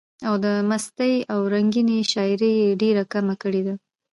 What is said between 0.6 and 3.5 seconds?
مستۍ او رنګينۍ شاعري ئې ډېره کمه